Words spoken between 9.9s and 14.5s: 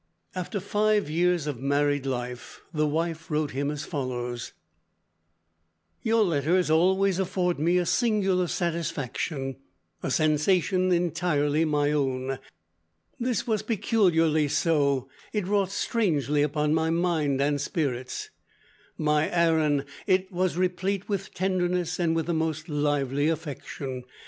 a sensation entirely my own. This was peculiarly